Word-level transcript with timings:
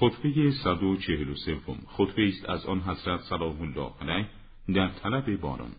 خطبه 0.00 0.50
143 0.50 1.60
خطبه 1.86 2.28
است 2.28 2.48
از 2.48 2.66
آن 2.66 2.80
حضرت 2.80 3.20
سلام 3.20 3.62
الله 3.62 3.90
علیه 4.00 4.26
در 4.74 4.88
طلب 4.88 5.40
باران. 5.40 5.72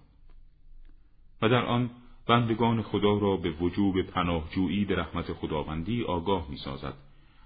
و 1.41 1.49
در 1.49 1.65
آن 1.65 1.89
بندگان 2.27 2.81
خدا 2.81 3.17
را 3.17 3.37
به 3.37 3.51
وجوب 3.51 4.01
پناهجویی 4.01 4.85
به 4.85 4.95
رحمت 4.95 5.33
خداوندی 5.33 6.03
آگاه 6.03 6.47
می 6.49 6.57
سازد 6.57 6.93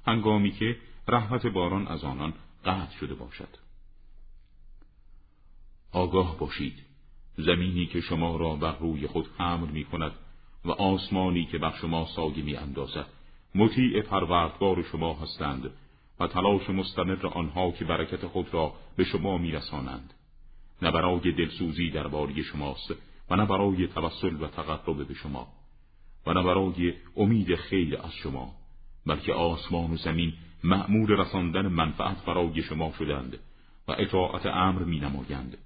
هنگامی 0.07 0.51
که 0.51 0.77
رحمت 1.07 1.47
باران 1.47 1.87
از 1.87 2.03
آنان 2.03 2.33
قطع 2.65 2.97
شده 2.99 3.13
باشد. 3.13 3.57
آگاه 5.91 6.39
باشید. 6.39 6.83
زمینی 7.37 7.85
که 7.85 8.01
شما 8.01 8.37
را 8.37 8.55
بر 8.55 8.77
روی 8.79 9.07
خود 9.07 9.27
حمل 9.37 9.67
می 9.69 9.85
کند 9.85 10.11
و 10.65 10.71
آسمانی 10.71 11.45
که 11.45 11.57
بر 11.57 11.73
شما 11.81 12.07
سایه 12.15 12.43
می 12.43 12.55
اندازد 12.55 13.07
مطیع 13.55 14.01
پروردگار 14.01 14.83
شما 14.83 15.13
هستند. 15.13 15.71
و 16.19 16.27
تلاش 16.27 16.69
مستمر 16.69 17.27
آنها 17.27 17.71
که 17.71 17.85
برکت 17.85 18.27
خود 18.27 18.53
را 18.53 18.73
به 18.95 19.03
شما 19.03 19.37
میرسانند. 19.37 20.13
نه 20.81 20.91
برای 20.91 21.31
دلسوزی 21.31 21.89
درباره 21.89 22.41
شماست 22.41 22.93
و 23.29 23.35
نه 23.35 23.45
برای 23.45 23.87
توسل 23.87 24.43
و 24.43 24.47
تقرب 24.47 25.07
به 25.07 25.13
شما 25.13 25.47
و 26.25 26.33
نه 26.33 26.43
برای 26.43 26.93
امید 27.17 27.55
خیر 27.55 27.97
از 27.97 28.13
شما 28.13 28.55
بلکه 29.05 29.33
آسمان 29.33 29.91
و 29.91 29.97
زمین 29.97 30.33
مأمور 30.63 31.09
رساندن 31.09 31.67
منفعت 31.67 32.25
برای 32.25 32.61
شما 32.61 32.93
شدند 32.99 33.39
و 33.87 33.95
اطاعت 33.97 34.45
امر 34.45 34.83
می 34.83 34.99
نمایند 34.99 35.57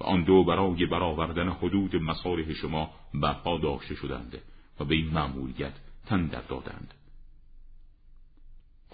و 0.00 0.04
آن 0.04 0.24
دو 0.24 0.44
برای 0.44 0.86
برآوردن 0.86 1.48
حدود 1.48 1.96
مصالح 1.96 2.52
شما 2.52 2.90
برپا 3.14 3.58
داشته 3.58 3.94
شدند 3.94 4.38
و 4.80 4.84
به 4.84 4.94
این 4.94 5.10
مأموریت 5.10 5.72
تن 6.06 6.26
در 6.26 6.40
دادند. 6.40 6.94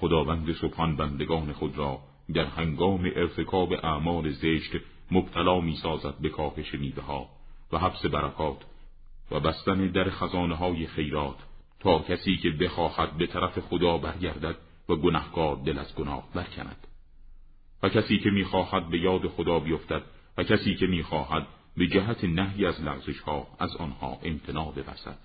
خداوند 0.01 0.53
سبحان 0.53 0.97
بندگان 0.97 1.53
خود 1.53 1.79
را 1.79 1.99
در 2.35 2.45
هنگام 2.45 3.11
ارتکاب 3.17 3.73
اعمال 3.73 4.31
زشت 4.31 4.71
مبتلا 5.11 5.61
می 5.61 5.77
سازد 5.77 6.15
به 6.21 6.29
کاهش 6.29 6.75
میوه 6.75 7.29
و 7.73 7.79
حبس 7.79 8.07
برکات 8.07 8.65
و 9.31 9.41
بستن 9.41 9.87
در 9.87 10.11
خزانه 10.11 10.55
های 10.55 10.87
خیرات 10.87 11.37
تا 11.81 11.99
کسی 11.99 12.37
که 12.37 12.51
بخواهد 12.51 13.19
به 13.19 13.27
طرف 13.27 13.59
خدا 13.59 13.99
برگردد 13.99 14.57
و 14.89 14.97
گناهکار 14.97 15.57
دل 15.57 15.79
از 15.79 15.95
گناه 15.95 16.29
برکند. 16.35 16.87
و 17.83 17.89
کسی 17.89 18.19
که 18.19 18.31
می‌خواهد 18.31 18.91
به 18.91 18.99
یاد 18.99 19.29
خدا 19.29 19.59
بیفتد 19.59 20.03
و 20.39 20.43
کسی 20.43 20.75
که 20.75 20.87
می‌خواهد 20.87 21.47
به 21.77 21.87
جهت 21.87 22.25
نهی 22.25 22.67
از 22.67 22.81
لغزش 22.81 23.21
ها 23.21 23.47
از 23.59 23.77
آنها 23.77 24.19
امتناع 24.23 24.73
ببسد 24.73 25.19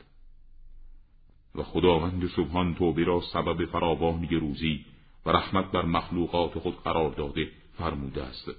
و 1.58 1.64
خداوند 1.64 2.28
سبحان 2.28 2.75
توبه 2.75 3.03
را 3.03 3.22
سبب 3.34 3.66
فراوانی 3.66 4.28
روزی 4.28 4.86
و 5.25 5.30
رحمت 5.30 5.72
بر 5.72 5.86
مخلوقات 5.86 6.59
خود 6.59 6.84
قرار 6.84 7.09
داده 7.09 7.48
فرموده 7.78 8.23
است. 8.23 8.52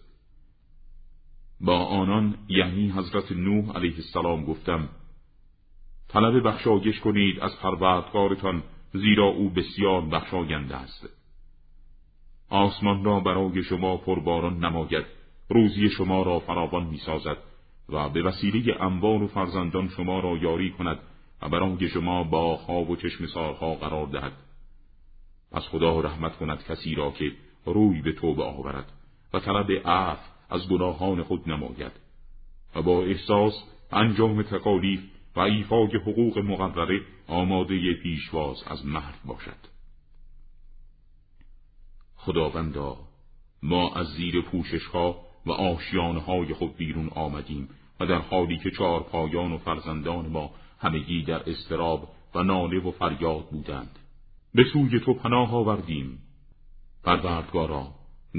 با 1.61 1.78
آنان 1.78 2.39
یعنی 2.48 2.91
حضرت 2.91 3.33
نوح 3.33 3.77
علیه 3.77 3.94
السلام 3.97 4.44
گفتم 4.44 4.89
طلب 6.08 6.48
بخشایش 6.48 7.00
کنید 7.00 7.41
از 7.41 7.58
پروردگارتان 7.62 8.62
زیرا 8.92 9.27
او 9.27 9.50
بسیار 9.50 10.00
بخشاینده 10.00 10.77
است. 10.77 11.08
آسمان 12.48 13.05
را 13.05 13.20
برای 13.20 13.62
شما 13.62 13.97
پرباران 13.97 14.64
نماید 14.64 15.05
روزی 15.48 15.89
شما 15.89 16.22
را 16.22 16.41
فراوان 16.41 16.86
می‌سازد 16.86 17.36
و 17.89 18.08
به 18.08 18.22
وسیله 18.22 18.83
انبار 18.83 19.22
و 19.22 19.27
فرزندان 19.27 19.89
شما 19.89 20.20
را 20.20 20.36
یاری 20.36 20.70
کند 20.70 20.98
و 21.42 21.48
برای 21.48 21.89
شما 21.89 22.25
باغها 22.25 22.84
و 22.84 22.97
چشم 22.97 23.27
سارها 23.27 23.75
قرار 23.75 24.06
دهد. 24.06 24.33
پس 25.53 25.62
خدا 25.62 26.01
رحمت 26.01 26.37
کند 26.37 26.65
کسی 26.65 26.95
را 26.95 27.11
که 27.11 27.33
روی 27.65 28.03
به 28.03 28.12
توبه 28.12 28.45
آورد 28.45 28.92
و 29.33 29.41
طلب 29.41 29.70
عف 29.84 30.19
از 30.51 30.69
گناهان 30.69 31.23
خود 31.23 31.51
نماید 31.51 31.92
و 32.75 32.83
با 32.83 33.03
احساس 33.03 33.55
انجام 33.92 34.42
تکالیف 34.42 35.01
و 35.36 35.41
ایفای 35.41 35.96
حقوق 35.96 36.39
مقرره 36.39 37.01
آماده 37.27 37.95
پیشواز 37.95 38.63
از 38.67 38.86
مرد 38.86 39.19
باشد. 39.25 39.77
خداوندا 42.17 42.96
ما 43.63 43.95
از 43.95 44.07
زیر 44.07 44.41
پوششها 44.41 45.17
و 45.46 45.52
آشیانهای 45.52 46.55
خود 46.55 46.77
بیرون 46.77 47.08
آمدیم 47.08 47.69
و 48.01 48.07
در 48.07 48.19
حالی 48.19 48.58
که 48.58 48.70
چهار 48.70 49.02
پایان 49.02 49.52
و 49.52 49.58
فرزندان 49.58 50.27
ما 50.27 50.51
همگی 50.79 51.23
در 51.23 51.51
استراب 51.51 52.09
و 52.35 52.42
ناله 52.42 52.81
و 52.81 52.91
فریاد 52.91 53.48
بودند. 53.51 53.98
به 54.55 54.64
سوی 54.73 55.01
تو 55.01 55.14
پناه 55.14 55.55
آوردیم. 55.55 56.19
پروردگارا 57.05 57.89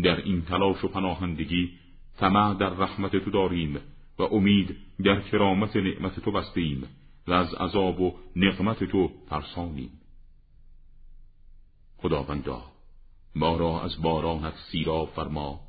در 0.03 0.15
این 0.15 0.41
تلاش 0.41 0.83
و 0.83 0.87
پناهندگی 0.87 1.71
طمع 2.17 2.53
در 2.53 2.69
رحمت 2.69 3.15
تو 3.15 3.31
داریم 3.31 3.77
و 4.19 4.23
امید 4.23 4.77
در 5.03 5.21
کرامت 5.21 5.75
نعمت 5.75 6.19
تو 6.19 6.31
بستیم 6.31 6.83
و 7.27 7.33
از 7.33 7.53
عذاب 7.53 8.01
و 8.01 8.13
نقمت 8.35 8.83
تو 8.83 9.11
ترسانیم. 9.29 9.91
خداوندا 11.97 12.61
ما 13.35 13.57
را 13.57 13.81
از 13.81 14.01
بارانت 14.01 14.53
سیراب 14.71 15.09
فرما 15.09 15.59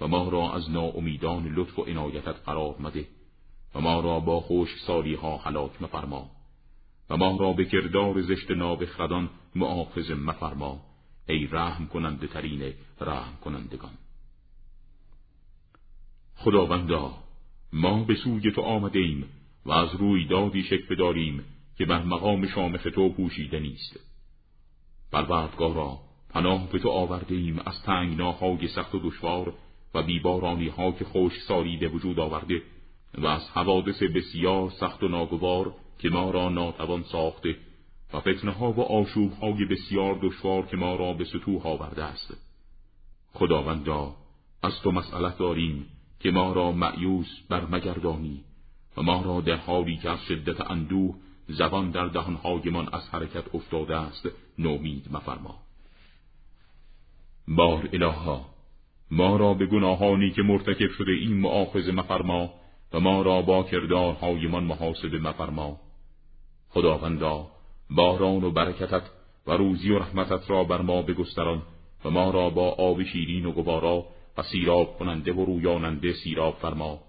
و 0.00 0.08
ما 0.08 0.28
را 0.28 0.52
از 0.52 0.70
ناامیدان 0.70 1.46
لطف 1.46 1.78
و 1.78 1.82
عنایتت 1.82 2.36
قرار 2.46 2.76
مده. 2.80 3.06
و 3.74 3.80
ما 3.80 4.00
را 4.00 4.20
با 4.20 4.40
خوش 4.40 4.68
سالی 4.86 5.14
ها 5.14 5.36
حلاک 5.36 5.82
مفرما 5.82 6.30
و 7.10 7.16
ما 7.16 7.36
را 7.36 7.52
به 7.52 7.64
کردار 7.64 8.22
زشت 8.22 8.50
نابخردان 8.50 9.30
معاخذ 9.54 10.10
مفرما 10.10 10.80
ای 11.28 11.46
رحم 11.46 11.86
کننده 11.86 12.26
ترین 12.26 12.72
رحم 13.00 13.36
کنندگان. 13.44 13.92
خداوندا 16.36 17.14
ما 17.72 18.04
به 18.04 18.14
سوی 18.14 18.50
تو 18.50 18.60
آمده 18.60 18.98
ایم 18.98 19.24
و 19.66 19.72
از 19.72 19.94
روی 19.94 20.26
دادی 20.26 20.62
شک 20.62 20.88
بداریم 20.90 21.44
که 21.78 21.84
بر 21.84 22.02
مقام 22.02 22.46
شامخ 22.46 22.82
تو 22.82 23.08
پوشیده 23.08 23.60
نیست. 23.60 24.00
پروردگارا 25.12 25.98
پناه 26.30 26.72
به 26.72 26.78
تو 26.78 26.90
آورده 26.90 27.34
ایم 27.34 27.58
از 27.66 27.82
تنگناهای 27.82 28.68
سخت 28.68 28.94
و 28.94 28.98
دشوار 28.98 29.54
و 29.94 30.02
بیبارانی 30.02 30.68
ها 30.68 30.92
که 30.92 31.04
خوش 31.04 31.32
سالی 31.48 31.86
وجود 31.86 32.20
آورده 32.20 32.62
و 33.18 33.26
از 33.26 33.50
حوادث 33.50 34.02
بسیار 34.02 34.70
سخت 34.70 35.02
و 35.02 35.08
ناگوار 35.08 35.74
که 35.98 36.08
ما 36.08 36.30
را 36.30 36.48
ناتوان 36.48 37.02
ساخته 37.02 37.56
و 38.12 38.20
فتنه 38.20 38.50
ها 38.50 38.72
و 38.72 38.80
آشوب 38.80 39.32
های 39.32 39.64
بسیار 39.64 40.18
دشوار 40.22 40.66
که 40.66 40.76
ما 40.76 40.96
را 40.96 41.12
به 41.12 41.24
سطوح 41.24 41.66
آورده 41.66 42.04
است. 42.04 42.36
خداوندا 43.32 44.14
از 44.62 44.80
تو 44.80 44.90
مسئلت 44.90 45.38
داریم 45.38 45.86
که 46.20 46.30
ما 46.30 46.52
را 46.52 46.72
معیوس 46.72 47.28
بر 47.48 47.64
مگردانی 47.66 48.44
و 48.96 49.02
ما 49.02 49.22
را 49.22 49.40
در 49.40 49.56
حالی 49.56 49.96
که 49.96 50.10
از 50.10 50.18
شدت 50.28 50.70
اندوه 50.70 51.14
زبان 51.48 51.90
در 51.90 52.06
دهانهایمان 52.06 52.88
از 52.92 53.08
حرکت 53.08 53.54
افتاده 53.54 53.96
است 53.96 54.28
نومید 54.58 55.08
مفرما. 55.12 55.58
بار 57.48 57.88
الها 57.92 58.46
ما 59.10 59.36
را 59.36 59.54
به 59.54 59.66
گناهانی 59.66 60.30
که 60.30 60.42
مرتکب 60.42 60.90
شده 60.90 61.12
این 61.12 61.32
معاخذ 61.32 61.88
مفرما 61.88 62.50
و 62.94 63.00
ما 63.00 63.22
را 63.22 63.42
با 63.42 63.62
کردارهایمان 63.62 64.64
محاسبه 64.64 65.18
مفرما. 65.18 65.80
خداوندا 66.70 67.46
باران 67.90 68.44
و 68.44 68.50
برکتت 68.50 69.02
و 69.46 69.52
روزی 69.52 69.90
و 69.90 69.98
رحمتت 69.98 70.50
را 70.50 70.64
بر 70.64 70.80
ما 70.80 71.02
بگستران 71.02 71.62
و 72.04 72.10
ما 72.10 72.30
را 72.30 72.50
با 72.50 72.68
آب 72.68 73.02
شیرین 73.02 73.46
و 73.46 73.52
گوارا 73.52 74.06
و 74.38 74.42
سیراب 74.42 74.98
کننده 74.98 75.32
و 75.32 75.44
رویاننده 75.44 76.12
سیراب 76.12 76.54
فرما. 76.54 77.00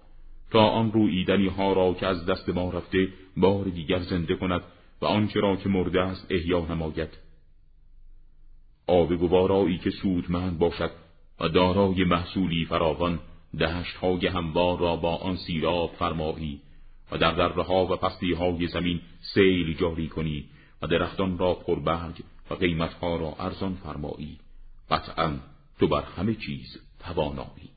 تا 0.50 0.68
آن 0.68 0.92
رویدنی 0.92 1.48
ها 1.48 1.72
را 1.72 1.94
که 1.94 2.06
از 2.06 2.26
دست 2.26 2.48
ما 2.48 2.70
رفته 2.70 3.08
بار 3.36 3.64
دیگر 3.64 3.98
زنده 3.98 4.36
کند 4.36 4.62
و 5.02 5.06
آنچه 5.06 5.40
را 5.40 5.56
که 5.56 5.68
مرده 5.68 6.00
است 6.00 6.26
احیا 6.30 6.60
نماید. 6.60 7.18
آب 8.86 9.14
گوارایی 9.14 9.78
که 9.78 9.90
سودمند 9.90 10.58
باشد 10.58 10.90
و 11.40 11.48
دارای 11.48 12.04
محصولی 12.04 12.64
فراوان 12.64 13.18
دهشت 13.58 13.96
های 13.96 14.26
هموار 14.26 14.78
را 14.78 14.96
با 14.96 15.16
آن 15.16 15.36
سیراب 15.36 15.92
فرمایی 15.98 16.60
و 17.12 17.18
در 17.18 17.32
دره 17.32 17.62
ها 17.62 17.86
و 17.86 17.96
پستی 17.96 18.32
های 18.32 18.66
زمین 18.66 19.00
سیل 19.34 19.76
جاری 19.76 20.08
کنی 20.08 20.44
و 20.82 20.86
درختان 20.86 21.38
را 21.38 21.54
پربرگ 21.54 22.22
و 22.50 22.54
قیمت 22.54 22.92
ها 22.92 23.16
را 23.16 23.36
ارزان 23.38 23.74
فرمایی. 23.74 24.38
قطعا 24.90 25.36
تو 25.78 25.88
بر 25.88 26.02
همه 26.02 26.34
چیز 26.34 26.80
توانایی. 27.00 27.70